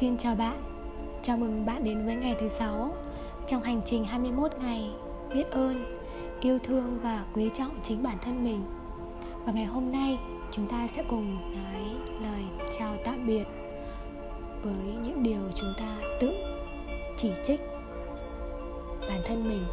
Xin 0.00 0.16
chào 0.16 0.34
bạn, 0.34 0.62
chào 1.22 1.36
mừng 1.36 1.66
bạn 1.66 1.84
đến 1.84 2.06
với 2.06 2.16
ngày 2.16 2.36
thứ 2.40 2.48
sáu. 2.48 2.94
Trong 3.46 3.62
hành 3.62 3.80
trình 3.86 4.04
21 4.04 4.52
ngày 4.62 4.90
biết 5.34 5.50
ơn, 5.50 6.00
yêu 6.40 6.58
thương 6.58 6.98
và 7.02 7.24
quý 7.34 7.50
trọng 7.54 7.80
chính 7.82 8.02
bản 8.02 8.16
thân 8.22 8.44
mình. 8.44 8.62
Và 9.44 9.52
ngày 9.52 9.64
hôm 9.64 9.92
nay 9.92 10.18
chúng 10.52 10.66
ta 10.66 10.88
sẽ 10.88 11.04
cùng 11.08 11.36
nói 11.36 11.82
lời 12.22 12.42
chào 12.78 12.96
tạm 13.04 13.26
biệt 13.26 13.44
Với 14.62 14.94
những 15.04 15.22
điều 15.22 15.40
chúng 15.54 15.72
ta 15.78 15.96
tự 16.20 16.32
chỉ 17.16 17.30
trích 17.44 17.60
bản 19.08 19.20
thân 19.24 19.48
mình. 19.48 19.64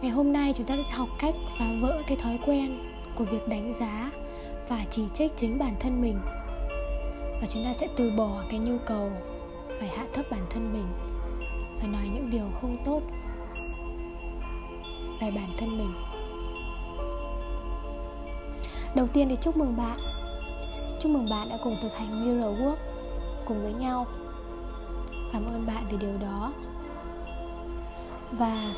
Ngày 0.00 0.10
hôm 0.10 0.32
nay 0.32 0.52
chúng 0.56 0.66
ta 0.66 0.76
sẽ 0.76 0.92
học 0.92 1.08
cách 1.20 1.34
phá 1.58 1.66
vỡ 1.80 2.02
cái 2.06 2.16
thói 2.16 2.38
quen 2.46 2.78
của 3.16 3.24
việc 3.24 3.48
đánh 3.48 3.72
giá 3.80 4.10
và 4.68 4.84
chỉ 4.90 5.02
trích 5.14 5.32
chính 5.36 5.58
bản 5.58 5.74
thân 5.80 6.00
mình 6.02 6.18
và 7.40 7.46
chúng 7.46 7.64
ta 7.64 7.72
sẽ 7.74 7.88
từ 7.96 8.10
bỏ 8.10 8.42
cái 8.50 8.58
nhu 8.58 8.78
cầu 8.86 9.10
phải 9.80 9.88
hạ 9.88 10.04
thấp 10.12 10.24
bản 10.30 10.40
thân 10.50 10.72
mình, 10.72 10.86
phải 11.78 11.88
nói 11.88 12.02
những 12.14 12.30
điều 12.30 12.44
không 12.60 12.76
tốt 12.84 13.00
về 15.20 15.30
bản 15.30 15.48
thân 15.58 15.78
mình. 15.78 15.92
Đầu 18.94 19.06
tiên 19.06 19.28
thì 19.28 19.36
chúc 19.42 19.56
mừng 19.56 19.76
bạn. 19.76 19.98
Chúc 21.00 21.12
mừng 21.12 21.30
bạn 21.30 21.48
đã 21.48 21.58
cùng 21.64 21.76
thực 21.82 21.96
hành 21.96 22.24
mirror 22.24 22.60
work 22.60 22.76
cùng 23.46 23.62
với 23.62 23.72
nhau. 23.72 24.06
Cảm 25.32 25.46
ơn 25.46 25.66
bạn 25.66 25.84
vì 25.90 25.96
điều 25.96 26.18
đó. 26.20 26.52
Và 28.32 28.74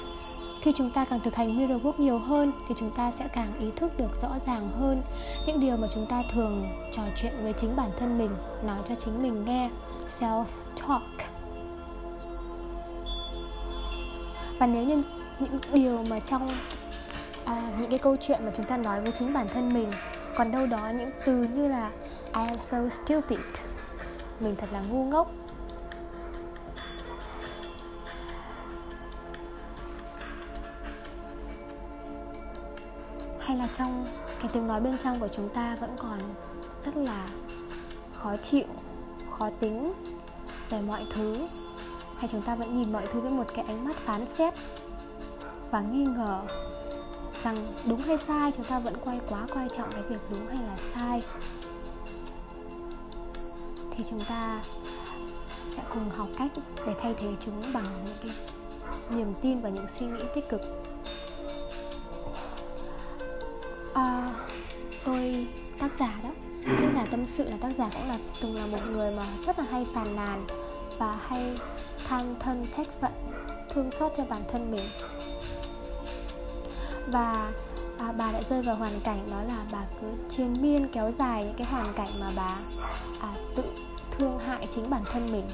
khi 0.60 0.72
chúng 0.72 0.90
ta 0.90 1.04
càng 1.04 1.20
thực 1.20 1.34
hành 1.34 1.58
mirror 1.58 1.82
work 1.82 1.92
nhiều 1.98 2.18
hơn 2.18 2.52
thì 2.68 2.74
chúng 2.78 2.90
ta 2.90 3.10
sẽ 3.10 3.28
càng 3.32 3.52
ý 3.58 3.70
thức 3.76 3.98
được 3.98 4.22
rõ 4.22 4.28
ràng 4.46 4.70
hơn 4.70 5.02
những 5.46 5.60
điều 5.60 5.76
mà 5.76 5.88
chúng 5.94 6.06
ta 6.06 6.22
thường 6.32 6.68
trò 6.92 7.02
chuyện 7.16 7.32
với 7.42 7.52
chính 7.52 7.76
bản 7.76 7.90
thân 7.98 8.18
mình 8.18 8.30
nói 8.62 8.78
cho 8.88 8.94
chính 8.94 9.22
mình 9.22 9.44
nghe 9.44 9.70
self 10.08 10.44
talk 10.88 11.02
và 14.58 14.66
nếu 14.66 14.84
như 14.84 15.02
những 15.38 15.58
điều 15.72 16.02
mà 16.10 16.20
trong 16.20 16.48
à, 17.44 17.72
những 17.80 17.90
cái 17.90 17.98
câu 17.98 18.16
chuyện 18.20 18.44
mà 18.44 18.50
chúng 18.56 18.66
ta 18.66 18.76
nói 18.76 19.00
với 19.00 19.12
chính 19.12 19.32
bản 19.32 19.46
thân 19.48 19.74
mình 19.74 19.90
còn 20.36 20.52
đâu 20.52 20.66
đó 20.66 20.90
những 20.98 21.10
từ 21.24 21.46
như 21.54 21.68
là 21.68 21.90
I 22.34 22.46
am 22.46 22.58
so 22.58 22.88
stupid 22.88 23.40
mình 24.40 24.56
thật 24.56 24.66
là 24.72 24.80
ngu 24.80 25.04
ngốc. 25.04 25.30
Hay 33.48 33.56
là 33.56 33.68
trong 33.78 34.06
cái 34.40 34.50
tiếng 34.52 34.66
nói 34.66 34.80
bên 34.80 34.98
trong 34.98 35.20
của 35.20 35.28
chúng 35.28 35.48
ta 35.48 35.76
vẫn 35.80 35.96
còn 35.98 36.18
rất 36.84 36.96
là 36.96 37.28
khó 38.14 38.36
chịu, 38.36 38.66
khó 39.30 39.50
tính 39.60 39.92
về 40.70 40.80
mọi 40.80 41.06
thứ? 41.10 41.48
Hay 42.18 42.28
chúng 42.28 42.42
ta 42.42 42.54
vẫn 42.54 42.74
nhìn 42.74 42.92
mọi 42.92 43.06
thứ 43.10 43.20
với 43.20 43.30
một 43.30 43.44
cái 43.54 43.64
ánh 43.64 43.84
mắt 43.84 43.96
phán 43.96 44.26
xét 44.26 44.54
và 45.70 45.80
nghi 45.80 46.04
ngờ 46.04 46.40
rằng 47.42 47.74
đúng 47.84 48.02
hay 48.02 48.18
sai, 48.18 48.52
chúng 48.52 48.66
ta 48.66 48.78
vẫn 48.78 48.96
quay 49.04 49.20
quá 49.28 49.46
quan 49.54 49.68
trọng 49.68 49.92
cái 49.92 50.02
việc 50.02 50.20
đúng 50.30 50.46
hay 50.46 50.62
là 50.66 50.76
sai? 50.76 51.22
Thì 53.90 54.04
chúng 54.10 54.24
ta 54.28 54.62
sẽ 55.68 55.82
cùng 55.88 56.10
học 56.10 56.28
cách 56.38 56.50
để 56.86 56.94
thay 57.00 57.14
thế 57.14 57.36
chúng 57.40 57.72
bằng 57.72 58.04
những 58.04 58.16
cái 58.22 58.32
niềm 59.10 59.34
tin 59.40 59.60
và 59.60 59.68
những 59.68 59.86
suy 59.86 60.06
nghĩ 60.06 60.22
tích 60.34 60.48
cực. 60.48 60.60
À, 63.98 64.34
tôi 65.04 65.46
tác 65.78 65.94
giả 65.98 66.14
đó. 66.22 66.30
Tác 66.64 66.90
giả 66.94 67.06
tâm 67.10 67.26
sự 67.26 67.50
là 67.50 67.56
tác 67.60 67.70
giả 67.78 67.90
cũng 67.94 68.08
là 68.08 68.18
từng 68.42 68.56
là 68.56 68.66
một 68.66 68.82
người 68.90 69.16
mà 69.16 69.26
rất 69.46 69.58
là 69.58 69.64
hay 69.70 69.86
phàn 69.94 70.16
nàn 70.16 70.46
và 70.98 71.18
hay 71.22 71.58
than 72.08 72.36
thân 72.40 72.66
trách 72.76 72.86
phận 73.00 73.12
thương 73.70 73.90
xót 73.90 74.12
cho 74.16 74.24
bản 74.24 74.42
thân 74.52 74.70
mình. 74.70 74.88
Và 77.08 77.52
à, 77.98 78.12
bà 78.18 78.32
đã 78.32 78.42
rơi 78.42 78.62
vào 78.62 78.76
hoàn 78.76 79.00
cảnh 79.00 79.30
đó 79.30 79.42
là 79.48 79.64
bà 79.72 79.84
cứ 80.00 80.06
chiến 80.28 80.62
miên 80.62 80.86
kéo 80.92 81.10
dài 81.10 81.44
những 81.44 81.54
cái 81.56 81.66
hoàn 81.66 81.94
cảnh 81.94 82.20
mà 82.20 82.32
bà 82.36 82.58
à, 83.20 83.34
tự 83.56 83.64
thương 84.10 84.38
hại 84.38 84.66
chính 84.70 84.90
bản 84.90 85.02
thân 85.12 85.32
mình. 85.32 85.50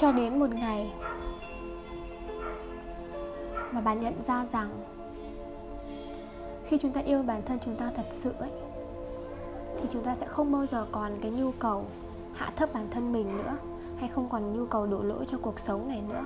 Cho 0.00 0.12
đến 0.12 0.38
một 0.38 0.50
ngày. 0.50 0.92
Mà 3.72 3.80
bạn 3.80 4.00
nhận 4.00 4.22
ra 4.22 4.46
rằng 4.46 4.70
khi 6.64 6.78
chúng 6.78 6.92
ta 6.92 7.00
yêu 7.00 7.22
bản 7.22 7.42
thân 7.42 7.58
chúng 7.64 7.76
ta 7.76 7.90
thật 7.94 8.06
sự 8.10 8.32
ấy 8.38 8.50
thì 9.80 9.88
chúng 9.92 10.04
ta 10.04 10.14
sẽ 10.14 10.26
không 10.26 10.52
bao 10.52 10.66
giờ 10.66 10.86
còn 10.92 11.12
cái 11.22 11.30
nhu 11.30 11.52
cầu 11.52 11.84
hạ 12.34 12.50
thấp 12.56 12.68
bản 12.74 12.88
thân 12.90 13.12
mình 13.12 13.36
nữa 13.36 13.56
hay 13.98 14.08
không 14.08 14.28
còn 14.28 14.52
nhu 14.52 14.66
cầu 14.66 14.86
đổ 14.86 15.02
lỗi 15.02 15.24
cho 15.28 15.38
cuộc 15.42 15.60
sống 15.60 15.88
này 15.88 16.02
nữa. 16.08 16.24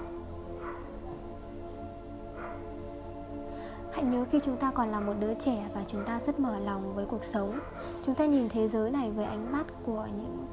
Hãy 3.93 4.05
nhớ 4.05 4.25
khi 4.31 4.41
chúng 4.41 4.57
ta 4.57 4.71
còn 4.71 4.89
là 4.89 5.01
một 5.01 5.15
đứa 5.21 5.35
trẻ 5.35 5.69
và 5.75 5.85
chúng 5.87 6.05
ta 6.05 6.21
rất 6.27 6.41
mở 6.41 6.59
lòng 6.59 6.95
với 6.95 7.07
cuộc 7.07 7.25
sống 7.25 7.59
chúng 8.07 8.15
ta 8.15 8.27
nhìn 8.27 8.49
thế 8.49 8.69
giới 8.69 8.91
này 8.91 9.11
với 9.11 9.25
ánh 9.25 9.53
mắt 9.53 9.67
của 9.87 10.07
những 10.17 10.47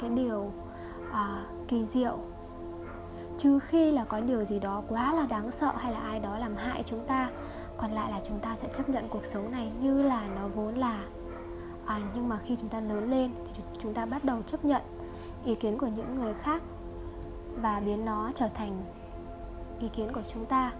cái 0.00 0.10
điều 0.10 0.52
à, 1.12 1.44
kỳ 1.68 1.84
diệu 1.84 2.18
trừ 3.42 3.58
khi 3.58 3.90
là 3.90 4.04
có 4.04 4.20
điều 4.20 4.44
gì 4.44 4.58
đó 4.58 4.82
quá 4.88 5.12
là 5.12 5.26
đáng 5.26 5.50
sợ 5.50 5.72
hay 5.76 5.92
là 5.92 5.98
ai 5.98 6.20
đó 6.20 6.38
làm 6.38 6.56
hại 6.56 6.82
chúng 6.86 7.06
ta 7.06 7.30
còn 7.76 7.92
lại 7.92 8.10
là 8.10 8.20
chúng 8.24 8.38
ta 8.38 8.56
sẽ 8.56 8.68
chấp 8.76 8.88
nhận 8.88 9.08
cuộc 9.08 9.24
sống 9.24 9.52
này 9.52 9.70
như 9.80 10.02
là 10.02 10.28
nó 10.36 10.48
vốn 10.48 10.74
là. 10.74 11.04
À, 11.86 12.00
nhưng 12.14 12.28
mà 12.28 12.38
khi 12.44 12.56
chúng 12.56 12.68
ta 12.68 12.80
lớn 12.80 13.10
lên 13.10 13.30
thì 13.54 13.62
chúng 13.78 13.94
ta 13.94 14.06
bắt 14.06 14.24
đầu 14.24 14.42
chấp 14.46 14.64
nhận 14.64 14.82
ý 15.44 15.54
kiến 15.54 15.78
của 15.78 15.86
những 15.86 16.14
người 16.14 16.34
khác 16.34 16.62
và 17.62 17.80
biến 17.80 18.04
nó 18.04 18.32
trở 18.34 18.48
thành 18.54 18.82
ý 19.80 19.88
kiến 19.88 20.12
của 20.12 20.22
chúng 20.28 20.46
ta 20.46 20.72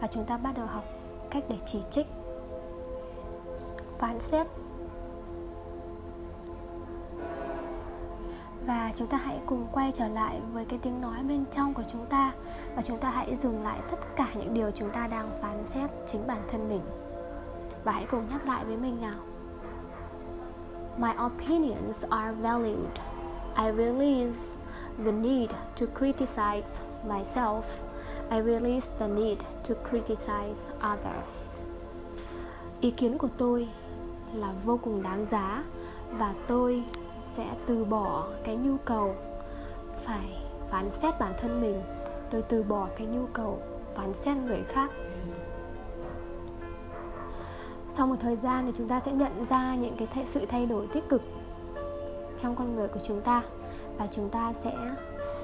và 0.00 0.06
chúng 0.06 0.24
ta 0.24 0.36
bắt 0.36 0.56
đầu 0.56 0.66
học 0.66 0.84
cách 1.30 1.44
để 1.48 1.56
chỉ 1.66 1.78
trích. 1.90 2.06
Phán 3.98 4.20
xét. 4.20 4.46
Và 8.68 8.92
chúng 8.94 9.08
ta 9.08 9.16
hãy 9.16 9.38
cùng 9.46 9.66
quay 9.72 9.92
trở 9.94 10.08
lại 10.08 10.40
với 10.52 10.64
cái 10.64 10.78
tiếng 10.82 11.00
nói 11.00 11.22
bên 11.28 11.44
trong 11.52 11.74
của 11.74 11.82
chúng 11.92 12.06
ta 12.06 12.32
và 12.76 12.82
chúng 12.82 12.98
ta 12.98 13.10
hãy 13.10 13.36
dừng 13.36 13.62
lại 13.62 13.80
tất 13.90 14.16
cả 14.16 14.28
những 14.34 14.54
điều 14.54 14.70
chúng 14.70 14.90
ta 14.90 15.06
đang 15.06 15.30
phán 15.42 15.66
xét 15.66 15.90
chính 16.12 16.26
bản 16.26 16.42
thân 16.50 16.68
mình 16.68 16.80
và 17.84 17.92
hãy 17.92 18.06
cùng 18.10 18.28
nhắc 18.30 18.48
lại 18.48 18.64
với 18.64 18.76
mình 18.76 19.00
nào 19.00 19.20
My 20.98 21.10
opinions 21.26 22.04
are 22.10 22.32
valued. 22.42 22.98
I 23.56 23.72
release 23.76 24.56
the 25.04 25.12
need 25.12 25.50
to 25.80 25.86
criticize 26.00 26.66
myself. 27.08 27.62
I 28.30 28.42
release 28.42 28.88
the 28.98 29.08
need 29.08 29.38
to 29.68 29.74
criticize 29.90 30.60
others. 30.92 31.48
Ý 32.80 32.90
kiến 32.90 33.18
của 33.18 33.28
tôi 33.38 33.68
là 34.34 34.52
vô 34.64 34.78
cùng 34.82 35.02
đáng 35.02 35.26
giá 35.30 35.64
và 36.10 36.34
tôi 36.46 36.84
sẽ 37.20 37.46
từ 37.66 37.84
bỏ 37.84 38.26
cái 38.44 38.56
nhu 38.56 38.76
cầu 38.84 39.14
phải 40.04 40.42
phán 40.70 40.90
xét 40.90 41.14
bản 41.18 41.32
thân 41.38 41.60
mình. 41.60 41.82
Tôi 42.30 42.42
từ 42.42 42.62
bỏ 42.62 42.88
cái 42.96 43.06
nhu 43.06 43.26
cầu 43.32 43.58
phán 43.94 44.14
xét 44.14 44.36
người 44.36 44.62
khác. 44.68 44.90
Sau 47.88 48.06
một 48.06 48.16
thời 48.20 48.36
gian 48.36 48.66
thì 48.66 48.72
chúng 48.76 48.88
ta 48.88 49.00
sẽ 49.00 49.12
nhận 49.12 49.44
ra 49.44 49.74
những 49.74 49.96
cái 49.96 50.08
th- 50.14 50.24
sự 50.24 50.46
thay 50.46 50.66
đổi 50.66 50.86
tích 50.86 51.08
cực 51.08 51.22
trong 52.36 52.56
con 52.56 52.74
người 52.74 52.88
của 52.88 53.00
chúng 53.02 53.20
ta. 53.20 53.42
Và 53.98 54.06
chúng 54.10 54.28
ta 54.28 54.52
sẽ 54.52 54.72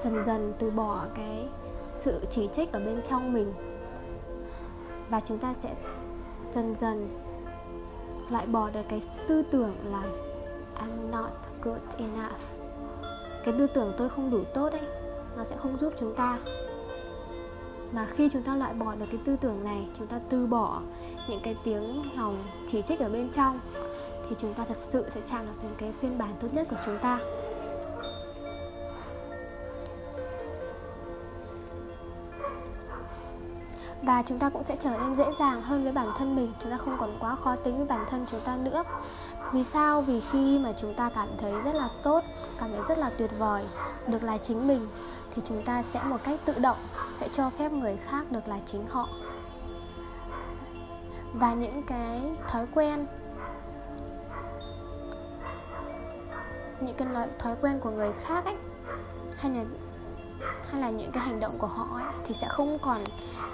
dần 0.04 0.24
dần 0.26 0.52
từ 0.58 0.70
bỏ 0.70 1.04
cái 1.14 1.48
sự 1.92 2.20
chỉ 2.30 2.48
trích 2.52 2.72
ở 2.72 2.80
bên 2.80 3.00
trong 3.02 3.32
mình. 3.32 3.52
Và 5.10 5.20
chúng 5.20 5.38
ta 5.38 5.54
sẽ 5.54 5.74
dần 6.54 6.74
dần 6.74 7.18
loại 8.30 8.46
bỏ 8.46 8.70
được 8.70 8.82
cái 8.88 9.02
tư 9.28 9.42
tưởng 9.50 9.74
là 9.84 10.02
I'm 10.80 11.10
not 11.10 11.32
good 11.62 11.80
enough. 11.98 12.40
Cái 13.44 13.54
tư 13.58 13.66
tưởng 13.66 13.94
tôi 13.98 14.08
không 14.08 14.30
đủ 14.30 14.44
tốt 14.54 14.72
ấy, 14.72 14.88
nó 15.36 15.44
sẽ 15.44 15.56
không 15.56 15.76
giúp 15.80 15.92
chúng 15.98 16.14
ta. 16.14 16.38
Mà 17.92 18.06
khi 18.10 18.28
chúng 18.28 18.42
ta 18.42 18.56
loại 18.56 18.74
bỏ 18.74 18.94
được 18.94 19.06
cái 19.10 19.20
tư 19.24 19.36
tưởng 19.40 19.64
này, 19.64 19.88
chúng 19.98 20.06
ta 20.06 20.20
từ 20.28 20.46
bỏ 20.46 20.80
những 21.28 21.40
cái 21.42 21.56
tiếng 21.64 22.02
lòng 22.16 22.44
chỉ 22.66 22.82
trích 22.82 23.00
ở 23.00 23.08
bên 23.08 23.30
trong, 23.30 23.60
thì 24.28 24.36
chúng 24.38 24.54
ta 24.54 24.64
thật 24.68 24.78
sự 24.78 25.10
sẽ 25.10 25.20
chạm 25.30 25.46
được 25.46 25.52
đến 25.62 25.72
cái 25.78 25.92
phiên 26.00 26.18
bản 26.18 26.34
tốt 26.40 26.48
nhất 26.52 26.66
của 26.70 26.76
chúng 26.84 26.98
ta. 26.98 27.18
Và 34.02 34.22
chúng 34.26 34.38
ta 34.38 34.48
cũng 34.48 34.64
sẽ 34.64 34.76
trở 34.80 34.90
nên 34.90 35.14
dễ 35.14 35.24
dàng 35.38 35.62
hơn 35.62 35.84
với 35.84 35.92
bản 35.92 36.08
thân 36.18 36.36
mình. 36.36 36.52
Chúng 36.60 36.70
ta 36.70 36.76
không 36.76 36.96
còn 36.98 37.16
quá 37.20 37.36
khó 37.36 37.56
tính 37.56 37.76
với 37.76 37.86
bản 37.86 38.04
thân 38.10 38.26
chúng 38.30 38.40
ta 38.40 38.56
nữa 38.56 38.82
vì 39.54 39.64
sao? 39.64 40.02
Vì 40.02 40.20
khi 40.20 40.58
mà 40.58 40.72
chúng 40.76 40.94
ta 40.94 41.10
cảm 41.14 41.28
thấy 41.38 41.52
rất 41.64 41.74
là 41.74 41.88
tốt 42.02 42.24
cảm 42.60 42.70
thấy 42.72 42.80
rất 42.88 42.98
là 42.98 43.10
tuyệt 43.10 43.30
vời 43.38 43.64
được 44.08 44.22
là 44.22 44.38
chính 44.38 44.68
mình 44.68 44.88
thì 45.34 45.42
chúng 45.44 45.62
ta 45.62 45.82
sẽ 45.82 46.00
một 46.04 46.18
cách 46.24 46.40
tự 46.44 46.58
động 46.58 46.76
sẽ 47.16 47.28
cho 47.32 47.50
phép 47.50 47.72
người 47.72 47.96
khác 47.96 48.32
được 48.32 48.48
là 48.48 48.56
chính 48.66 48.86
họ. 48.88 49.08
Và 51.32 51.54
những 51.54 51.82
cái 51.82 52.22
thói 52.48 52.66
quen 52.74 53.06
những 56.80 56.96
cái 56.96 57.08
thói 57.38 57.56
quen 57.60 57.80
của 57.80 57.90
người 57.90 58.12
khác 58.24 58.44
ấy 58.44 58.56
hay 59.36 59.52
là 59.52 59.64
hay 60.70 60.80
là 60.80 60.90
những 60.90 61.12
cái 61.12 61.24
hành 61.24 61.40
động 61.40 61.58
của 61.58 61.66
họ 61.66 61.98
ấy, 61.98 62.12
thì 62.26 62.34
sẽ 62.34 62.48
không 62.48 62.78
còn 62.82 63.04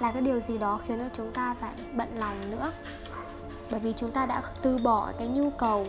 là 0.01 0.13
cái 0.13 0.23
điều 0.23 0.41
gì 0.41 0.59
đó 0.59 0.81
khiến 0.87 0.99
cho 0.99 1.09
chúng 1.13 1.33
ta 1.33 1.55
phải 1.61 1.75
bận 1.95 2.09
lòng 2.19 2.51
nữa 2.51 2.73
bởi 3.71 3.81
vì 3.81 3.93
chúng 3.97 4.11
ta 4.11 4.27
đã 4.27 4.43
từ 4.63 4.79
bỏ 4.79 5.13
cái 5.19 5.29
nhu 5.29 5.51
cầu 5.51 5.87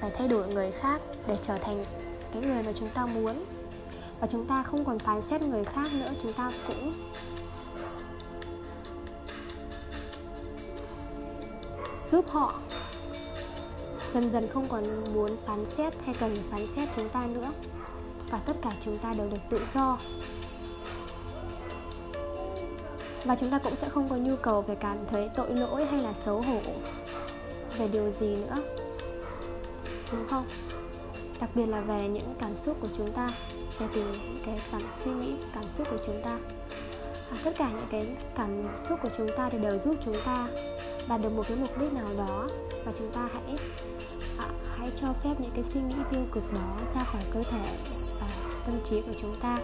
phải 0.00 0.10
thay 0.18 0.28
đổi 0.28 0.48
người 0.48 0.72
khác 0.72 1.00
để 1.26 1.36
trở 1.42 1.58
thành 1.58 1.84
cái 2.32 2.42
người 2.42 2.62
mà 2.62 2.72
chúng 2.74 2.88
ta 2.88 3.06
muốn. 3.06 3.44
Và 4.20 4.26
chúng 4.26 4.46
ta 4.46 4.62
không 4.62 4.84
còn 4.84 4.98
phán 4.98 5.22
xét 5.22 5.42
người 5.42 5.64
khác 5.64 5.92
nữa, 5.92 6.10
chúng 6.22 6.32
ta 6.32 6.52
cũng 6.66 6.92
giúp 12.10 12.24
họ. 12.28 12.54
Dần 14.14 14.30
dần 14.30 14.48
không 14.48 14.68
còn 14.68 15.14
muốn 15.14 15.36
phán 15.46 15.64
xét 15.64 15.94
hay 16.04 16.14
cần 16.20 16.42
phán 16.50 16.66
xét 16.66 16.88
chúng 16.96 17.08
ta 17.08 17.26
nữa. 17.26 17.52
Và 18.30 18.38
tất 18.38 18.56
cả 18.62 18.70
chúng 18.80 18.98
ta 18.98 19.14
đều 19.14 19.28
được 19.30 19.38
tự 19.50 19.60
do 19.74 19.98
và 23.26 23.36
chúng 23.36 23.50
ta 23.50 23.58
cũng 23.58 23.76
sẽ 23.76 23.88
không 23.88 24.08
có 24.08 24.16
nhu 24.16 24.36
cầu 24.36 24.62
về 24.62 24.74
cảm 24.74 24.98
thấy 25.06 25.30
tội 25.36 25.50
lỗi 25.54 25.86
hay 25.86 26.02
là 26.02 26.12
xấu 26.12 26.40
hổ 26.40 26.60
về 27.78 27.88
điều 27.88 28.10
gì 28.10 28.36
nữa. 28.36 28.56
Đúng 30.12 30.26
không? 30.30 30.46
Đặc 31.40 31.50
biệt 31.54 31.66
là 31.66 31.80
về 31.80 32.08
những 32.08 32.34
cảm 32.38 32.56
xúc 32.56 32.76
của 32.80 32.88
chúng 32.96 33.12
ta 33.12 33.32
về 33.78 33.86
tình 33.94 34.40
cái 34.46 34.60
cảm 34.72 34.82
suy 34.92 35.10
nghĩ 35.10 35.34
cảm 35.54 35.70
xúc 35.70 35.86
của 35.90 35.98
chúng 36.06 36.22
ta. 36.22 36.38
À, 37.30 37.36
tất 37.44 37.52
cả 37.58 37.70
những 37.70 37.86
cái 37.90 38.06
cảm 38.34 38.76
xúc 38.88 38.98
của 39.02 39.10
chúng 39.16 39.28
ta 39.36 39.48
thì 39.50 39.58
đều 39.58 39.78
giúp 39.78 39.94
chúng 40.04 40.16
ta 40.24 40.48
đạt 41.08 41.20
được 41.22 41.30
một 41.30 41.44
cái 41.48 41.56
mục 41.56 41.78
đích 41.80 41.92
nào 41.92 42.14
đó. 42.18 42.48
Và 42.84 42.92
chúng 42.98 43.10
ta 43.12 43.28
hãy 43.32 43.58
à, 44.38 44.48
hãy 44.76 44.90
cho 44.96 45.12
phép 45.12 45.34
những 45.38 45.50
cái 45.54 45.64
suy 45.64 45.80
nghĩ 45.80 45.94
tiêu 46.10 46.20
cực 46.32 46.52
đó 46.52 46.78
ra 46.94 47.04
khỏi 47.04 47.22
cơ 47.34 47.42
thể 47.50 47.76
và 48.20 48.26
tâm 48.66 48.80
trí 48.84 49.00
của 49.00 49.14
chúng 49.18 49.36
ta 49.40 49.58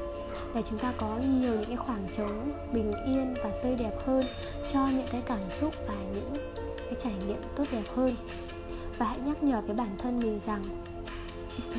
để 0.54 0.62
chúng 0.62 0.78
ta 0.78 0.92
có 0.96 1.16
nhiều 1.16 1.52
những 1.52 1.66
cái 1.66 1.76
khoảng 1.76 2.08
trống 2.12 2.52
bình 2.72 2.92
yên 3.06 3.34
và 3.44 3.50
tươi 3.62 3.76
đẹp 3.76 3.92
hơn 4.06 4.26
cho 4.72 4.86
những 4.86 5.08
cái 5.12 5.22
cảm 5.26 5.50
xúc 5.50 5.74
và 5.88 5.94
những 6.14 6.36
cái 6.76 6.94
trải 6.98 7.14
nghiệm 7.26 7.40
tốt 7.56 7.64
đẹp 7.72 7.84
hơn. 7.94 8.16
Và 8.98 9.06
hãy 9.06 9.18
nhắc 9.24 9.42
nhở 9.42 9.60
với 9.60 9.76
bản 9.76 9.96
thân 9.98 10.20
mình 10.20 10.40
rằng 10.40 10.62
it's, 11.56 11.72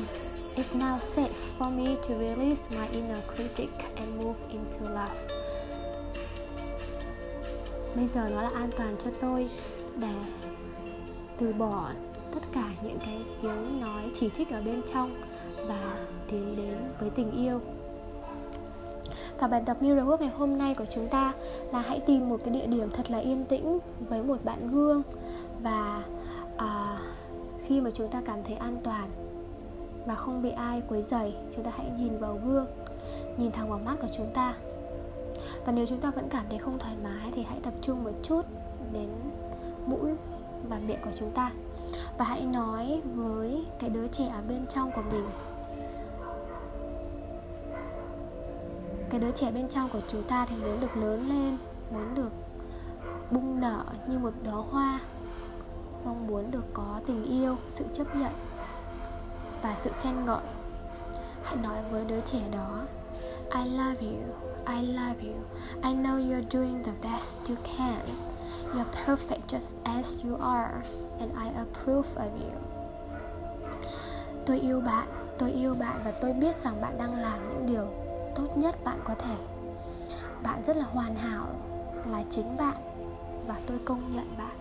it's 0.56 0.78
now 0.78 0.98
safe 0.98 1.58
for 1.58 1.70
me 1.70 1.94
to 1.96 2.18
release 2.18 2.62
my 2.70 2.86
inner 2.92 3.18
critic 3.36 3.70
and 3.96 4.08
move 4.16 4.40
into 4.48 4.80
love. 4.80 5.34
Bây 7.96 8.06
giờ 8.06 8.28
nó 8.28 8.42
là 8.42 8.50
an 8.54 8.70
toàn 8.76 8.96
cho 9.04 9.10
tôi 9.20 9.50
để 9.96 10.14
từ 11.38 11.52
bỏ 11.52 11.90
tất 12.34 12.40
cả 12.54 12.70
những 12.82 12.98
cái 12.98 13.20
tiếng 13.42 13.80
nói 13.80 14.02
chỉ 14.14 14.30
trích 14.30 14.50
ở 14.50 14.62
bên 14.62 14.82
trong 14.94 15.22
và 15.68 16.06
tiến 16.30 16.56
đến 16.56 16.76
với 17.00 17.10
tình 17.10 17.30
yêu 17.30 17.60
và 19.44 19.48
bài 19.48 19.62
tập 19.66 19.76
Mirror 19.80 20.08
Work 20.08 20.16
ngày 20.20 20.30
hôm 20.38 20.58
nay 20.58 20.74
của 20.74 20.84
chúng 20.90 21.08
ta 21.08 21.32
là 21.72 21.80
hãy 21.80 22.00
tìm 22.00 22.28
một 22.28 22.40
cái 22.44 22.54
địa 22.54 22.66
điểm 22.66 22.90
thật 22.90 23.10
là 23.10 23.18
yên 23.18 23.44
tĩnh 23.44 23.78
với 24.08 24.22
một 24.22 24.44
bạn 24.44 24.68
gương. 24.68 25.02
Và 25.62 26.04
à, 26.56 26.98
khi 27.66 27.80
mà 27.80 27.90
chúng 27.94 28.08
ta 28.08 28.22
cảm 28.24 28.38
thấy 28.44 28.56
an 28.56 28.76
toàn 28.84 29.10
và 30.06 30.14
không 30.14 30.42
bị 30.42 30.50
ai 30.50 30.82
quấy 30.88 31.02
rầy 31.02 31.34
chúng 31.54 31.64
ta 31.64 31.70
hãy 31.76 31.86
nhìn 31.98 32.18
vào 32.18 32.38
gương 32.46 32.66
nhìn 33.36 33.52
thẳng 33.52 33.70
vào 33.70 33.78
mắt 33.84 33.96
của 34.02 34.08
chúng 34.16 34.30
ta. 34.34 34.54
Và 35.64 35.72
nếu 35.72 35.86
chúng 35.86 36.00
ta 36.00 36.10
vẫn 36.10 36.28
cảm 36.28 36.44
thấy 36.48 36.58
không 36.58 36.78
thoải 36.78 36.94
mái 37.04 37.30
thì 37.34 37.42
hãy 37.42 37.58
tập 37.62 37.74
trung 37.82 38.04
một 38.04 38.12
chút 38.22 38.42
đến 38.92 39.08
mũi 39.86 40.10
và 40.68 40.78
miệng 40.86 41.02
của 41.04 41.12
chúng 41.18 41.30
ta. 41.30 41.50
Và 42.18 42.24
hãy 42.24 42.40
nói 42.40 43.00
với 43.14 43.64
cái 43.78 43.90
đứa 43.90 44.06
trẻ 44.08 44.28
ở 44.28 44.42
bên 44.48 44.66
trong 44.74 44.90
của 44.92 45.02
mình 45.12 45.24
cái 49.14 49.20
đứa 49.20 49.30
trẻ 49.30 49.50
bên 49.50 49.68
trong 49.68 49.88
của 49.88 50.00
chúng 50.08 50.22
ta 50.22 50.46
thì 50.48 50.56
muốn 50.56 50.80
được 50.80 50.96
lớn 50.96 51.28
lên 51.28 51.56
muốn 51.90 52.14
được 52.14 52.30
bung 53.30 53.60
nở 53.60 53.84
như 54.08 54.18
một 54.18 54.30
đóa 54.44 54.54
hoa 54.54 55.00
mong 56.04 56.26
muốn 56.26 56.50
được 56.50 56.64
có 56.72 57.00
tình 57.06 57.24
yêu 57.24 57.56
sự 57.68 57.84
chấp 57.92 58.16
nhận 58.16 58.32
và 59.62 59.76
sự 59.80 59.90
khen 60.02 60.24
ngợi 60.24 60.40
hãy 61.42 61.56
nói 61.62 61.78
với 61.90 62.04
đứa 62.04 62.20
trẻ 62.20 62.40
đó 62.52 62.80
I 63.54 63.70
love 63.70 64.00
you 64.00 64.34
I 64.66 64.86
love 64.86 65.16
you. 65.22 65.36
I 65.82 65.94
know 65.94 66.18
you're 66.18 66.48
doing 66.50 66.82
the 66.84 66.92
best 67.02 67.38
you 67.48 67.56
can. 67.78 68.00
You're 68.74 69.04
perfect 69.06 69.40
just 69.48 69.74
as 69.84 70.24
you 70.24 70.36
are, 70.36 70.82
and 71.20 71.30
I 71.44 71.48
approve 71.58 72.08
of 72.16 72.30
you. 72.40 72.52
Tôi 74.46 74.60
yêu 74.60 74.80
bạn, 74.80 75.08
tôi 75.38 75.50
yêu 75.50 75.74
bạn 75.74 76.00
và 76.04 76.10
tôi 76.10 76.32
biết 76.32 76.56
rằng 76.56 76.80
bạn 76.80 76.98
đang 76.98 77.14
làm 77.14 77.38
những 77.48 77.66
điều 77.66 78.03
tốt 78.34 78.56
nhất 78.56 78.84
bạn 78.84 79.00
có 79.04 79.14
thể. 79.14 79.36
Bạn 80.42 80.62
rất 80.66 80.76
là 80.76 80.84
hoàn 80.84 81.14
hảo, 81.14 81.46
là 82.10 82.22
chính 82.30 82.56
bạn 82.56 82.76
và 83.46 83.60
tôi 83.66 83.78
công 83.84 84.16
nhận 84.16 84.26
bạn. 84.38 84.56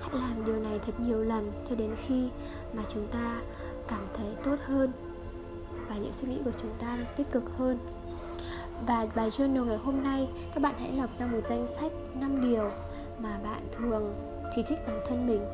Hãy 0.00 0.10
làm 0.12 0.44
điều 0.44 0.56
này 0.56 0.78
thật 0.86 1.00
nhiều 1.00 1.22
lần 1.22 1.52
cho 1.64 1.74
đến 1.74 1.96
khi 2.06 2.28
mà 2.72 2.82
chúng 2.88 3.06
ta 3.06 3.40
cảm 3.88 4.06
thấy 4.14 4.26
tốt 4.44 4.56
hơn 4.64 4.92
và 5.88 5.96
những 5.96 6.12
suy 6.12 6.28
nghĩ 6.28 6.40
của 6.44 6.52
chúng 6.56 6.72
ta 6.78 6.98
tích 7.16 7.26
cực 7.32 7.56
hơn 7.56 7.78
và 8.86 9.06
bài 9.14 9.30
journal 9.30 9.64
ngày 9.64 9.76
hôm 9.76 10.02
nay 10.02 10.28
các 10.54 10.62
bạn 10.62 10.74
hãy 10.78 10.92
lập 10.92 11.10
ra 11.18 11.26
một 11.26 11.40
danh 11.44 11.66
sách 11.66 11.92
5 12.14 12.40
điều 12.40 12.70
mà 13.18 13.38
bạn 13.44 13.62
thường 13.72 14.14
chỉ 14.54 14.62
trích 14.62 14.78
bản 14.86 15.00
thân 15.08 15.26
mình 15.26 15.44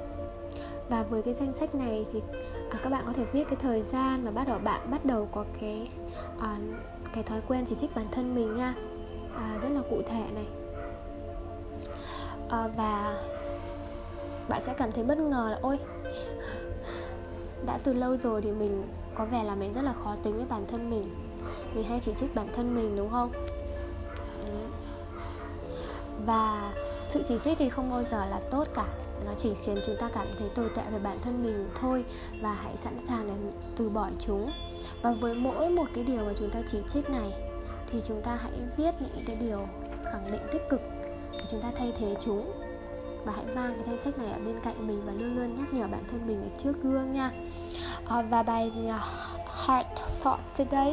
và 0.89 1.03
với 1.03 1.23
cái 1.23 1.35
danh 1.35 1.53
sách 1.53 1.75
này 1.75 2.07
thì 2.13 2.23
à, 2.71 2.79
các 2.83 2.91
bạn 2.91 3.03
có 3.07 3.13
thể 3.13 3.25
viết 3.33 3.45
cái 3.49 3.57
thời 3.57 3.83
gian 3.83 4.25
mà 4.25 4.31
bắt 4.31 4.49
đầu 4.49 4.59
bạn 4.59 4.91
bắt 4.91 5.05
đầu 5.05 5.29
có 5.33 5.45
cái 5.61 5.89
à, 6.41 6.57
cái 7.13 7.23
thói 7.23 7.41
quen 7.49 7.65
chỉ 7.67 7.75
trích 7.75 7.95
bản 7.95 8.07
thân 8.13 8.35
mình 8.35 8.57
nha. 8.57 8.75
À, 9.37 9.59
rất 9.63 9.69
là 9.69 9.81
cụ 9.91 10.03
thể 10.07 10.25
này. 10.35 10.47
À, 12.49 12.69
và 12.77 13.23
bạn 14.49 14.63
sẽ 14.63 14.75
cảm 14.75 14.93
thấy 14.93 15.05
bất 15.05 15.19
ngờ 15.19 15.49
là 15.51 15.59
ôi 15.63 15.79
đã 17.67 17.79
từ 17.85 17.93
lâu 17.93 18.17
rồi 18.17 18.43
thì 18.43 18.53
mình 18.53 18.83
có 19.15 19.25
vẻ 19.25 19.45
là 19.45 19.55
mình 19.55 19.73
rất 19.73 19.83
là 19.83 19.93
khó 19.93 20.17
tính 20.23 20.37
với 20.37 20.47
bản 20.49 20.67
thân 20.67 20.91
mình. 20.91 21.15
Mình 21.75 21.85
hay 21.85 22.01
chỉ 22.01 22.13
trích 22.17 22.35
bản 22.35 22.49
thân 22.57 22.75
mình 22.75 22.97
đúng 22.97 23.11
không? 23.11 23.33
Ừ. 24.47 24.53
Và 26.27 26.73
sự 27.15 27.23
chỉ 27.29 27.39
trích 27.45 27.59
thì 27.59 27.69
không 27.69 27.91
bao 27.91 28.03
giờ 28.11 28.27
là 28.27 28.41
tốt 28.51 28.69
cả. 28.75 28.87
Nó 29.27 29.33
chỉ 29.37 29.55
khiến 29.65 29.81
chúng 29.87 29.97
ta 30.01 30.09
cảm 30.15 30.27
thấy 30.39 30.49
tồi 30.55 30.69
tệ 30.77 30.83
về 30.93 30.99
bản 30.99 31.19
thân 31.23 31.43
mình 31.43 31.69
thôi 31.81 32.05
và 32.41 32.55
hãy 32.55 32.77
sẵn 32.77 32.99
sàng 33.09 33.27
để 33.27 33.51
từ 33.77 33.91
bỏ 33.91 34.09
chúng. 34.19 34.53
Và 35.03 35.13
với 35.13 35.35
mỗi 35.35 35.71
một 35.71 35.85
cái 35.95 36.05
điều 36.05 36.25
mà 36.25 36.33
chúng 36.39 36.51
ta 36.51 36.61
chỉ 36.67 36.79
trích 36.89 37.11
này, 37.11 37.33
thì 37.87 38.01
chúng 38.01 38.23
ta 38.23 38.39
hãy 38.43 38.53
viết 38.77 38.95
những 39.01 39.25
cái 39.27 39.37
điều 39.37 39.67
khẳng 40.05 40.31
định 40.33 40.41
tích 40.53 40.63
cực 40.71 40.81
để 41.33 41.43
chúng 41.51 41.61
ta 41.61 41.71
thay 41.79 41.93
thế 41.99 42.15
chúng. 42.21 42.53
Và 43.25 43.33
hãy 43.37 43.45
mang 43.55 43.75
cái 43.75 43.85
danh 43.87 43.99
sách 44.05 44.19
này 44.19 44.33
ở 44.33 44.39
bên 44.39 44.61
cạnh 44.65 44.87
mình 44.87 45.03
và 45.07 45.13
luôn 45.13 45.37
luôn 45.37 45.57
nhắc 45.57 45.75
nhở 45.75 45.87
bản 45.87 46.05
thân 46.11 46.27
mình 46.27 46.43
ở 46.43 46.59
trước 46.59 46.73
gương 46.83 47.13
nha. 47.13 47.31
Ờ, 48.07 48.23
và 48.31 48.43
bài 48.43 48.73
ờ, 48.89 48.99
Heart 49.67 50.03
Thought 50.23 50.41
today 50.55 50.93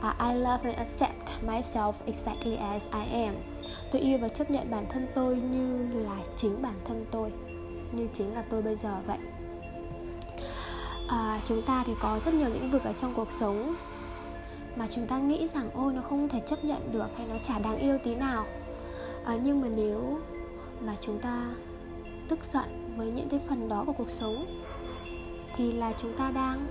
uh, 0.00 0.14
I 0.18 0.34
love 0.34 0.64
and 0.64 0.76
accept 0.76 1.42
myself 1.46 1.92
exactly 2.06 2.56
as 2.56 2.82
I 2.92 3.24
am. 3.24 3.34
Tôi 3.92 4.02
yêu 4.02 4.18
và 4.18 4.28
chấp 4.28 4.50
nhận 4.50 4.70
bản 4.70 4.86
thân 4.88 5.06
tôi 5.14 5.36
như 5.36 5.88
là 5.92 6.16
chính 6.36 6.62
bản 6.62 6.74
thân 6.84 7.06
tôi 7.10 7.32
Như 7.92 8.08
chính 8.12 8.34
là 8.34 8.44
tôi 8.50 8.62
bây 8.62 8.76
giờ 8.76 8.96
vậy. 9.06 9.18
À, 11.08 11.40
Chúng 11.48 11.62
ta 11.62 11.84
thì 11.86 11.92
có 12.00 12.20
rất 12.24 12.34
nhiều 12.34 12.48
lĩnh 12.48 12.70
vực 12.70 12.84
ở 12.84 12.92
trong 12.92 13.14
cuộc 13.14 13.32
sống 13.40 13.74
Mà 14.76 14.86
chúng 14.90 15.06
ta 15.06 15.18
nghĩ 15.18 15.48
rằng 15.48 15.70
ôi 15.74 15.92
nó 15.92 16.00
không 16.02 16.28
thể 16.28 16.40
chấp 16.40 16.64
nhận 16.64 16.92
được 16.92 17.08
hay 17.16 17.26
nó 17.26 17.34
chả 17.42 17.58
đáng 17.58 17.78
yêu 17.78 17.98
tí 18.04 18.14
nào. 18.14 18.46
À, 19.24 19.38
Nhưng 19.44 19.60
mà 19.60 19.68
nếu 19.76 20.18
mà 20.80 20.96
chúng 21.00 21.18
ta 21.18 21.50
tức 22.28 22.38
giận 22.52 22.94
với 22.96 23.10
những 23.10 23.28
cái 23.28 23.40
phần 23.48 23.68
đó 23.68 23.84
của 23.86 23.92
cuộc 23.92 24.10
sống 24.10 24.62
thì 25.56 25.72
là 25.72 25.92
chúng 25.98 26.16
ta 26.18 26.30
đang 26.30 26.66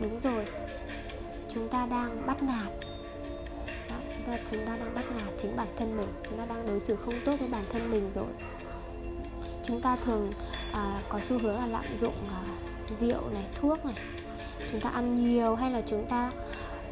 đúng 0.00 0.20
rồi 0.20 0.46
chúng 1.54 1.68
ta 1.68 1.86
đang 1.86 2.26
bắt 2.26 2.42
nạt. 2.42 2.72
Đó, 3.88 3.96
chúng 4.16 4.26
ta 4.26 4.38
chúng 4.50 4.66
ta 4.66 4.76
đang 4.76 4.94
bắt 4.94 5.04
nạt 5.16 5.34
chính 5.38 5.56
bản 5.56 5.68
thân 5.76 5.96
mình. 5.96 6.08
Chúng 6.28 6.38
ta 6.38 6.46
đang 6.46 6.66
đối 6.66 6.80
xử 6.80 6.96
không 6.96 7.14
tốt 7.24 7.36
với 7.38 7.48
bản 7.48 7.64
thân 7.72 7.90
mình 7.90 8.10
rồi. 8.14 8.26
Chúng 9.64 9.80
ta 9.80 9.96
thường 9.96 10.32
à, 10.72 11.00
có 11.08 11.20
xu 11.20 11.38
hướng 11.38 11.56
là 11.56 11.66
lạm 11.66 11.84
dụng 12.00 12.14
à, 12.30 12.40
rượu 13.00 13.28
này 13.28 13.44
thuốc 13.60 13.84
này. 13.84 13.94
Chúng 14.70 14.80
ta 14.80 14.90
ăn 14.90 15.16
nhiều 15.16 15.54
hay 15.54 15.70
là 15.70 15.80
chúng 15.86 16.06
ta 16.08 16.30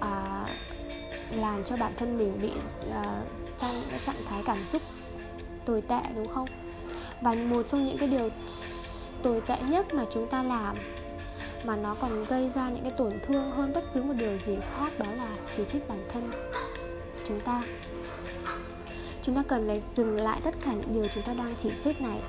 à, 0.00 0.44
làm 1.30 1.64
cho 1.64 1.76
bản 1.76 1.92
thân 1.96 2.18
mình 2.18 2.42
bị 2.42 2.52
à, 2.92 3.22
trong 3.58 3.70
cái 3.90 3.98
trạng 3.98 4.24
thái 4.28 4.42
cảm 4.46 4.58
xúc 4.64 4.82
tồi 5.64 5.82
tệ 5.82 6.00
đúng 6.16 6.28
không? 6.28 6.48
Và 7.22 7.34
một 7.34 7.62
trong 7.62 7.86
những 7.86 7.98
cái 7.98 8.08
điều 8.08 8.28
tồi 9.22 9.40
tệ 9.40 9.56
nhất 9.68 9.94
mà 9.94 10.04
chúng 10.10 10.28
ta 10.28 10.42
làm 10.42 10.76
mà 11.64 11.76
nó 11.76 11.96
còn 12.00 12.24
gây 12.24 12.50
ra 12.50 12.70
những 12.70 12.82
cái 12.82 12.92
tổn 12.98 13.12
thương 13.26 13.50
hơn 13.50 13.72
bất 13.74 13.84
cứ 13.94 14.02
một 14.02 14.14
điều 14.18 14.38
gì 14.38 14.56
khác, 14.76 14.98
đó 14.98 15.06
là 15.16 15.28
chỉ 15.50 15.64
trích 15.64 15.88
bản 15.88 16.04
thân 16.08 16.30
chúng 17.28 17.40
ta. 17.40 17.62
Chúng 19.22 19.34
ta 19.34 19.42
cần 19.48 19.68
phải 19.68 19.82
dừng 19.96 20.16
lại 20.16 20.40
tất 20.44 20.54
cả 20.64 20.72
những 20.72 20.92
điều 20.92 21.08
chúng 21.14 21.22
ta 21.22 21.34
đang 21.34 21.54
chỉ 21.58 21.70
trích 21.80 22.00
này. 22.00 22.20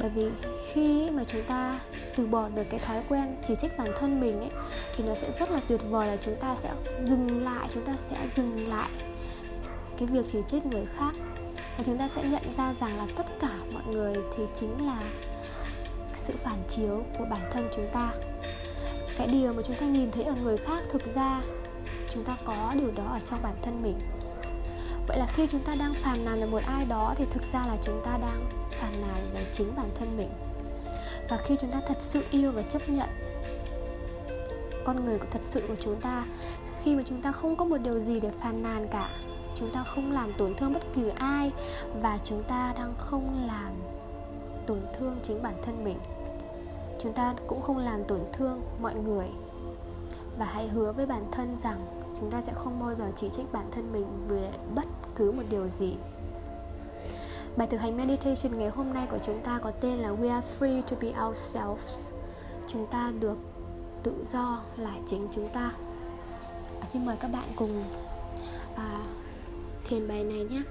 Bởi 0.00 0.10
vì 0.10 0.30
khi 0.72 1.10
mà 1.10 1.24
chúng 1.24 1.42
ta 1.42 1.80
từ 2.16 2.26
bỏ 2.26 2.48
được 2.48 2.62
cái 2.70 2.80
thói 2.80 3.02
quen 3.08 3.36
chỉ 3.48 3.54
trích 3.60 3.78
bản 3.78 3.92
thân 3.98 4.20
mình 4.20 4.38
ấy, 4.38 4.50
thì 4.96 5.04
nó 5.04 5.14
sẽ 5.14 5.32
rất 5.40 5.50
là 5.50 5.60
tuyệt 5.68 5.80
vời 5.90 6.06
là 6.06 6.16
chúng 6.16 6.36
ta 6.36 6.56
sẽ 6.56 6.70
dừng 7.04 7.44
lại, 7.44 7.68
chúng 7.74 7.84
ta 7.84 7.96
sẽ 7.96 8.28
dừng 8.28 8.68
lại 8.68 8.90
cái 9.98 10.08
việc 10.08 10.26
chỉ 10.32 10.38
trích 10.46 10.66
người 10.66 10.84
khác. 10.96 11.12
Và 11.78 11.84
chúng 11.84 11.98
ta 11.98 12.08
sẽ 12.14 12.22
nhận 12.22 12.42
ra 12.56 12.74
rằng 12.80 12.96
là 12.96 13.06
tất 13.16 13.26
cả 13.40 13.50
mọi 13.72 13.82
người 13.86 14.14
thì 14.36 14.42
chính 14.54 14.86
là 14.86 14.98
sự 16.24 16.34
phản 16.44 16.62
chiếu 16.68 17.02
của 17.18 17.24
bản 17.30 17.50
thân 17.52 17.68
chúng 17.74 17.88
ta. 17.92 18.12
Cái 19.18 19.26
điều 19.26 19.52
mà 19.52 19.62
chúng 19.66 19.76
ta 19.76 19.86
nhìn 19.86 20.10
thấy 20.10 20.24
ở 20.24 20.34
người 20.34 20.56
khác 20.56 20.82
thực 20.90 21.02
ra, 21.14 21.40
chúng 22.10 22.24
ta 22.24 22.36
có 22.44 22.74
điều 22.78 22.90
đó 22.90 23.04
ở 23.04 23.20
trong 23.24 23.42
bản 23.42 23.54
thân 23.62 23.82
mình. 23.82 23.98
Vậy 25.08 25.18
là 25.18 25.26
khi 25.26 25.46
chúng 25.46 25.60
ta 25.60 25.74
đang 25.74 25.94
phàn 25.94 26.24
nàn 26.24 26.40
về 26.40 26.46
một 26.46 26.62
ai 26.66 26.84
đó 26.84 27.14
thì 27.16 27.24
thực 27.30 27.42
ra 27.52 27.66
là 27.66 27.76
chúng 27.82 28.02
ta 28.04 28.18
đang 28.20 28.44
phàn 28.80 29.00
nàn 29.00 29.30
về 29.34 29.46
chính 29.52 29.74
bản 29.76 29.90
thân 29.98 30.16
mình. 30.16 30.30
Và 31.30 31.36
khi 31.36 31.56
chúng 31.60 31.70
ta 31.70 31.80
thật 31.88 31.96
sự 32.00 32.24
yêu 32.30 32.52
và 32.52 32.62
chấp 32.62 32.88
nhận 32.88 33.08
con 34.84 35.04
người 35.04 35.18
của 35.18 35.26
thật 35.30 35.42
sự 35.42 35.64
của 35.68 35.76
chúng 35.80 36.00
ta, 36.00 36.24
khi 36.82 36.96
mà 36.96 37.02
chúng 37.06 37.22
ta 37.22 37.32
không 37.32 37.56
có 37.56 37.64
một 37.64 37.76
điều 37.76 37.98
gì 37.98 38.20
để 38.20 38.30
phàn 38.40 38.62
nàn 38.62 38.88
cả, 38.90 39.10
chúng 39.58 39.70
ta 39.70 39.84
không 39.84 40.12
làm 40.12 40.32
tổn 40.38 40.54
thương 40.54 40.72
bất 40.72 40.82
kỳ 40.94 41.02
ai 41.16 41.52
và 42.02 42.18
chúng 42.24 42.42
ta 42.42 42.72
đang 42.76 42.94
không 42.98 43.46
làm 43.46 43.72
tổn 44.66 44.80
thương 44.98 45.18
chính 45.22 45.42
bản 45.42 45.54
thân 45.62 45.84
mình 45.84 45.98
chúng 47.04 47.12
ta 47.12 47.34
cũng 47.46 47.62
không 47.62 47.78
làm 47.78 48.04
tổn 48.04 48.20
thương 48.32 48.62
mọi 48.80 48.94
người. 48.94 49.26
Và 50.38 50.46
hãy 50.46 50.68
hứa 50.68 50.92
với 50.92 51.06
bản 51.06 51.24
thân 51.32 51.56
rằng 51.56 51.86
chúng 52.18 52.30
ta 52.30 52.42
sẽ 52.46 52.52
không 52.54 52.80
bao 52.80 52.94
giờ 52.94 53.04
chỉ 53.16 53.30
trích 53.30 53.52
bản 53.52 53.66
thân 53.70 53.92
mình 53.92 54.06
về 54.28 54.50
bất 54.74 54.84
cứ 55.16 55.32
một 55.32 55.42
điều 55.50 55.68
gì. 55.68 55.96
Bài 57.56 57.68
thực 57.70 57.80
hành 57.80 57.96
meditation 57.96 58.58
ngày 58.58 58.68
hôm 58.68 58.94
nay 58.94 59.06
của 59.10 59.18
chúng 59.22 59.40
ta 59.40 59.58
có 59.58 59.70
tên 59.70 59.98
là 59.98 60.08
We 60.08 60.30
are 60.30 60.46
free 60.60 60.82
to 60.82 60.96
be 61.00 61.08
ourselves. 61.26 62.06
Chúng 62.68 62.86
ta 62.86 63.12
được 63.20 63.36
tự 64.02 64.24
do 64.32 64.62
là 64.76 64.92
chính 65.06 65.28
chúng 65.32 65.48
ta. 65.48 65.72
À, 66.80 66.86
Xin 66.86 67.06
mời 67.06 67.16
các 67.20 67.28
bạn 67.28 67.48
cùng 67.56 67.84
à, 68.76 69.00
thiền 69.88 70.08
bài 70.08 70.24
này 70.24 70.46
nhé. 70.50 70.62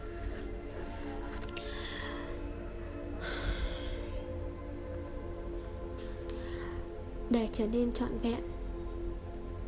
Để 7.34 7.48
trở 7.54 7.68
nên 7.68 7.92
trọn 7.94 8.10
vẹn. 8.24 8.40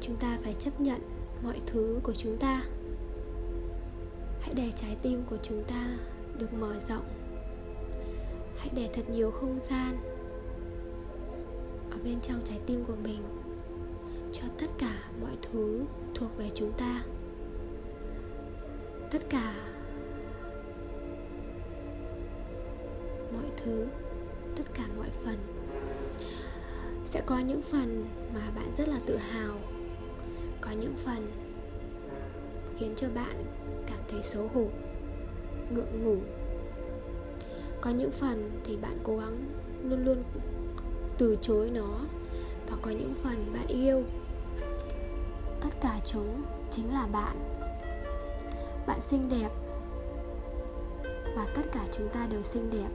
Chúng 0.02 0.16
ta 0.16 0.40
phải 0.44 0.56
chấp 0.60 0.82
nhận 0.82 1.02
mọi 1.44 1.62
thứ 1.66 2.00
của 2.04 2.14
chúng 2.14 2.38
ta. 2.38 2.64
Hãy 4.42 4.54
để 4.54 4.72
trái 4.82 4.98
tim 5.02 5.24
của 5.30 5.38
chúng 5.44 5.64
ta 5.64 5.98
được 6.40 6.54
mở 6.54 6.80
rộng. 6.90 7.06
Hãy 8.58 8.70
để 8.76 8.90
thật 8.94 9.10
nhiều 9.10 9.32
không 9.32 9.60
gian 9.70 9.98
ở 11.92 11.98
bên 12.04 12.20
trong 12.22 12.42
trái 12.46 12.60
tim 12.66 12.84
của 12.88 12.96
mình 13.04 13.22
cho 14.34 14.44
tất 14.60 14.68
cả 14.78 15.04
mọi 15.22 15.38
thứ 15.42 15.82
thuộc 16.16 16.38
về 16.38 16.50
chúng 16.56 16.72
ta. 16.72 17.04
Tất 19.12 19.30
cả 19.30 19.56
mọi 23.34 23.52
thứ, 23.58 23.86
tất 24.56 24.64
cả 24.74 24.88
mọi 24.98 25.10
phần 25.24 25.55
sẽ 27.16 27.22
có 27.26 27.40
những 27.40 27.62
phần 27.72 28.06
mà 28.34 28.42
bạn 28.56 28.72
rất 28.78 28.88
là 28.88 29.00
tự 29.06 29.18
hào. 29.18 29.56
Có 30.62 30.72
những 30.72 30.94
phần 31.06 31.32
khiến 32.78 32.94
cho 32.96 33.08
bạn 33.16 33.44
cảm 33.88 33.98
thấy 34.12 34.24
xấu 34.24 34.50
hổ, 34.54 34.66
ngượng 35.70 36.04
ngùng 36.04 36.22
có 37.82 37.90
những 37.90 38.12
phần 38.12 38.62
thì 38.64 38.78
bạn 38.78 38.98
cố 39.04 39.18
gắng 39.18 39.38
luôn 39.84 40.06
luôn 40.06 40.24
từ 41.18 41.36
chối 41.42 41.70
nó, 41.70 42.00
và 42.70 42.78
có 42.82 42.92
những 42.92 43.14
phần 43.24 43.54
bạn 43.54 43.68
yêu. 43.68 44.04
Tất 45.62 45.70
cả 45.82 46.00
chúng 46.06 46.42
chính 46.72 46.94
là 46.94 47.08
bạn. 47.12 47.38
Bạn 48.88 49.02
xinh 49.02 49.30
đẹp, 49.30 49.50
và 51.36 51.48
tất 51.56 51.64
cả 51.72 51.86
chúng 51.92 52.10
ta 52.10 52.28
đều 52.32 52.44
xinh 52.44 52.70
đẹp. 52.70 52.90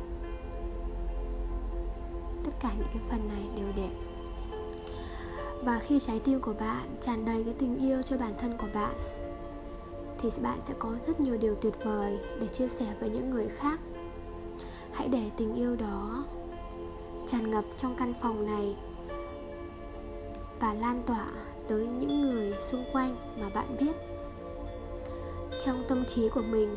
Tất 2.45 2.53
cả 2.61 2.71
những 2.79 2.89
cái 2.95 3.03
phần 3.11 3.29
này 3.29 3.49
đều 3.57 3.69
đẹp 3.77 4.10
và 5.63 5.79
khi 5.79 6.01
trái 6.01 6.21
tim 6.25 6.41
của 6.41 6.53
bạn 6.53 6.97
tràn 7.01 7.25
đầy 7.25 7.45
cái 7.45 7.55
tình 7.59 7.79
yêu 7.79 8.03
cho 8.03 8.17
bản 8.17 8.33
thân 8.39 8.57
của 8.59 8.69
bạn, 8.75 8.95
thì 10.19 10.29
bạn 10.43 10.59
sẽ 10.63 10.75
có 10.79 10.93
rất 11.07 11.21
nhiều 11.21 11.37
điều 11.41 11.55
tuyệt 11.55 11.75
vời 11.85 12.19
để 12.41 12.49
chia 12.49 12.69
sẻ 12.69 12.87
với 13.01 13.11
những 13.11 13.31
người 13.31 13.49
khác. 13.49 13.81
Hãy 14.93 15.09
để 15.09 15.31
tình 15.37 15.55
yêu 15.55 15.77
đó 15.77 16.25
tràn 17.27 17.51
ngập 17.51 17.65
trong 17.77 17.97
căn 17.97 18.15
phòng 18.23 18.47
này 18.47 18.77
và 20.61 20.75
lan 20.75 21.03
tỏa 21.07 21.27
tới 21.69 21.87
những 21.87 22.21
người 22.21 22.55
xung 22.61 22.85
quanh 22.93 23.17
mà 23.41 23.49
bạn 23.49 23.77
biết. 23.81 23.97
Trong 25.65 25.85
tâm 25.89 26.05
trí 26.05 26.29
của 26.29 26.43
mình, 26.43 26.77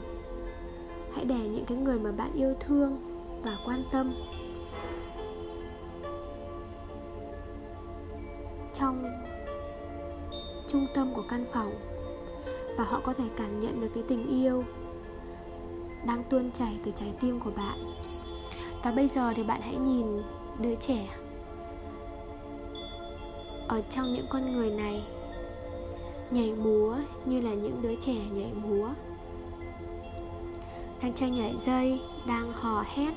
hãy 1.14 1.26
để 1.26 1.48
những 1.48 1.66
cái 1.66 1.78
người 1.78 2.00
mà 2.00 2.12
bạn 2.12 2.34
yêu 2.34 2.54
thương 2.60 3.00
và 3.44 3.58
quan 3.66 3.84
tâm 3.92 4.14
trung 10.74 10.88
tâm 10.94 11.14
của 11.14 11.24
căn 11.30 11.46
phòng. 11.54 11.74
Và 12.78 12.84
họ 12.84 13.00
có 13.04 13.14
thể 13.14 13.24
cảm 13.38 13.60
nhận 13.60 13.82
được 13.82 13.88
cái 13.94 14.04
tình 14.08 14.28
yêu 14.28 14.64
đang 16.08 16.24
tuôn 16.24 16.52
chảy 16.52 16.78
từ 16.84 16.92
trái 16.96 17.14
tim 17.22 17.40
của 17.40 17.52
bạn. 17.58 17.86
Và 18.84 18.92
bây 18.92 19.08
giờ 19.08 19.34
thì 19.36 19.44
bạn 19.44 19.62
hãy 19.62 19.76
nhìn 19.76 20.06
đứa 20.60 20.76
trẻ 20.76 21.08
ở 23.68 23.82
trong 23.90 24.14
những 24.14 24.26
con 24.30 24.52
người 24.52 24.72
này, 24.72 25.04
nhảy 26.32 26.54
múa 26.54 26.96
như 27.26 27.42
là 27.42 27.54
những 27.54 27.82
đứa 27.82 27.96
trẻ 27.96 28.16
nhảy 28.34 28.52
múa. 28.54 28.90
Đang 31.02 31.14
chơi 31.14 31.30
nhảy 31.30 31.56
dây, 31.66 32.02
đang 32.28 32.54
hò 32.54 32.84
hét, 32.88 33.14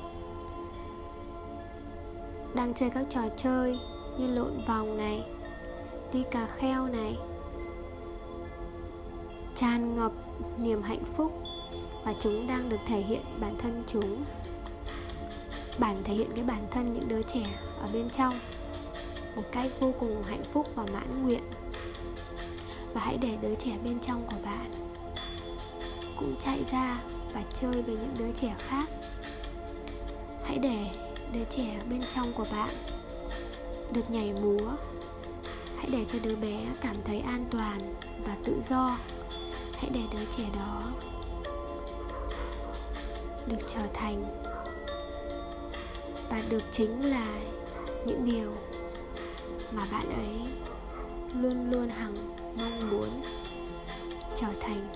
đang 2.55 2.73
chơi 2.73 2.89
các 2.89 3.05
trò 3.09 3.21
chơi 3.37 3.79
như 4.17 4.27
lộn 4.27 4.51
vòng 4.67 4.97
này, 4.97 5.23
đi 6.13 6.23
cà 6.31 6.45
kheo 6.45 6.85
này 6.87 7.17
tràn 9.59 9.95
ngập 9.95 10.11
niềm 10.57 10.81
hạnh 10.81 11.03
phúc 11.17 11.31
và 12.05 12.13
chúng 12.19 12.47
đang 12.47 12.69
được 12.69 12.79
thể 12.87 13.01
hiện 13.01 13.21
bản 13.39 13.55
thân 13.57 13.83
chúng. 13.87 14.23
Bản 15.79 16.03
thể 16.03 16.13
hiện 16.13 16.29
cái 16.35 16.43
bản 16.43 16.67
thân 16.71 16.93
những 16.93 17.07
đứa 17.07 17.21
trẻ 17.21 17.45
ở 17.79 17.87
bên 17.93 18.09
trong 18.09 18.39
một 19.35 19.43
cách 19.51 19.71
vô 19.79 19.93
cùng 19.99 20.23
hạnh 20.23 20.43
phúc 20.53 20.67
và 20.75 20.83
mãn 20.93 21.23
nguyện. 21.23 21.43
Và 22.93 23.01
hãy 23.01 23.17
để 23.21 23.37
đứa 23.41 23.55
trẻ 23.55 23.77
bên 23.83 23.99
trong 23.99 24.25
của 24.27 24.37
bạn 24.45 24.71
cũng 26.17 26.35
chạy 26.39 26.59
ra 26.71 27.01
và 27.33 27.43
chơi 27.53 27.81
với 27.81 27.95
những 27.95 28.15
đứa 28.19 28.31
trẻ 28.31 28.55
khác. 28.57 28.89
Hãy 30.45 30.57
để 30.57 30.85
đứa 31.33 31.43
trẻ 31.49 31.79
bên 31.89 32.01
trong 32.15 32.33
của 32.33 32.45
bạn 32.51 32.75
được 33.93 34.11
nhảy 34.11 34.33
múa. 34.33 34.71
Hãy 35.77 35.89
để 35.91 36.05
cho 36.11 36.19
đứa 36.23 36.35
bé 36.35 36.65
cảm 36.81 36.95
thấy 37.05 37.19
an 37.19 37.45
toàn 37.51 37.95
và 38.25 38.35
tự 38.43 38.61
do 38.69 38.97
hãy 39.77 39.89
để 39.93 40.01
đứa 40.11 40.25
trẻ 40.37 40.43
đó 40.55 40.83
được 43.47 43.67
trở 43.67 43.81
thành 43.93 44.23
và 46.29 46.41
được 46.49 46.63
chính 46.71 47.09
là 47.09 47.39
những 48.05 48.25
điều 48.25 48.53
mà 49.71 49.87
bạn 49.91 50.09
ấy 50.09 50.51
luôn 51.33 51.71
luôn 51.71 51.89
hằng 51.89 52.15
mong 52.57 52.91
muốn 52.91 53.09
trở 54.35 54.47
thành. 54.59 54.87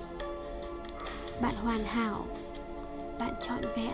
Bạn 1.42 1.56
hoàn 1.56 1.84
hảo, 1.84 2.26
bạn 3.20 3.34
trọn 3.42 3.62
vẹn. 3.76 3.94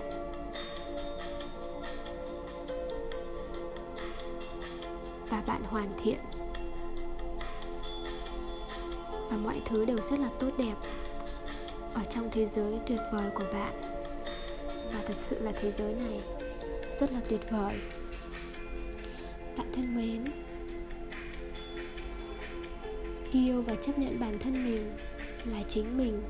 Và 5.29 5.43
bạn 5.47 5.61
hoàn 5.63 5.89
thiện 6.03 6.19
và 9.29 9.37
mọi 9.37 9.61
thứ 9.65 9.85
đều 9.85 10.01
rất 10.11 10.19
là 10.19 10.29
tốt 10.39 10.49
đẹp 10.57 10.75
ở 11.93 12.01
trong 12.09 12.29
thế 12.31 12.45
giới 12.45 12.73
tuyệt 12.87 12.99
vời 13.13 13.29
của 13.35 13.45
bạn. 13.53 13.81
Và 14.93 15.01
thật 15.05 15.17
sự 15.17 15.39
là 15.39 15.51
thế 15.51 15.71
giới 15.71 15.93
này 15.93 16.19
rất 16.99 17.11
là 17.11 17.19
tuyệt 17.29 17.41
vời. 17.51 17.73
Bạn 19.57 19.67
thân 19.73 19.95
mến, 19.95 20.25
yêu 23.31 23.61
và 23.61 23.75
chấp 23.75 23.99
nhận 23.99 24.19
bản 24.19 24.39
thân 24.39 24.65
mình 24.65 24.91
là 25.45 25.63
chính 25.69 25.97
mình 25.97 26.21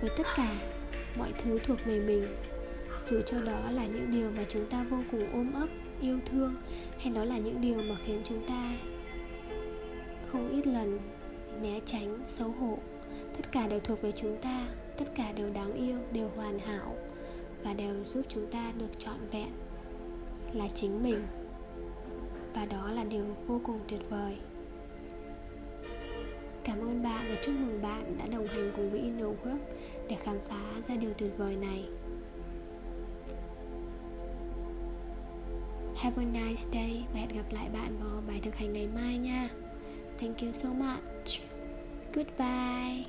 với 0.00 0.10
tất 0.16 0.26
cả 0.36 0.54
mọi 1.18 1.32
thứ 1.42 1.58
thuộc 1.58 1.78
về 1.84 2.00
mình. 2.00 2.26
Dù 3.08 3.20
cho 3.26 3.40
đó 3.40 3.70
là 3.70 3.86
những 3.86 4.10
điều 4.12 4.30
mà 4.36 4.44
chúng 4.48 4.66
ta 4.66 4.84
vô 4.90 4.98
cùng 5.10 5.32
ôm 5.32 5.52
ấp, 5.54 5.68
yêu 6.00 6.18
thương, 6.30 6.54
hay 6.98 7.12
đó 7.14 7.24
là 7.24 7.38
những 7.38 7.60
điều 7.60 7.82
mà 7.82 7.96
khiến 8.06 8.20
chúng 8.24 8.46
ta 8.48 8.72
không 10.32 10.50
ít 10.50 10.66
lần 10.66 10.98
né 11.62 11.80
tránh, 11.86 12.18
xấu 12.28 12.48
hổ 12.48 12.78
tất 13.36 13.52
cả 13.52 13.68
đều 13.68 13.80
thuộc 13.80 14.02
về 14.02 14.12
chúng 14.12 14.36
ta, 14.42 14.66
tất 14.96 15.04
cả 15.14 15.32
đều 15.32 15.50
đáng 15.50 15.74
yêu, 15.74 15.98
đều 16.12 16.30
hoàn 16.36 16.58
hảo 16.58 16.96
và 17.64 17.72
đều 17.72 18.04
giúp 18.04 18.22
chúng 18.28 18.46
ta 18.46 18.72
được 18.78 18.98
trọn 18.98 19.16
vẹn 19.32 19.48
là 20.52 20.68
chính 20.74 21.02
mình 21.02 21.26
và 22.54 22.64
đó 22.64 22.90
là 22.90 23.04
điều 23.04 23.24
vô 23.46 23.60
cùng 23.64 23.78
tuyệt 23.88 24.00
vời 24.10 24.36
cảm 26.64 26.80
ơn 26.80 27.02
bạn 27.02 27.26
và 27.28 27.36
chúc 27.42 27.54
mừng 27.54 27.82
bạn 27.82 28.16
đã 28.18 28.26
đồng 28.26 28.46
hành 28.46 28.72
cùng 28.76 28.90
với 28.90 29.00
Inner 29.00 29.26
Work 29.26 29.58
để 30.08 30.16
khám 30.22 30.36
phá 30.48 30.80
ra 30.88 30.96
điều 30.96 31.12
tuyệt 31.18 31.30
vời 31.38 31.56
này 31.56 31.84
Have 35.96 36.22
a 36.22 36.26
nice 36.26 36.62
day 36.72 37.04
và 37.12 37.20
hẹn 37.20 37.28
gặp 37.28 37.52
lại 37.52 37.68
bạn 37.72 37.96
vào 38.00 38.22
bài 38.28 38.40
thực 38.42 38.54
hành 38.54 38.72
ngày 38.72 38.88
mai 38.94 39.18
nha. 39.18 39.48
Thank 40.18 40.40
you 40.40 40.52
so 40.52 40.68
much. 40.68 41.11
Goodbye. 42.12 43.06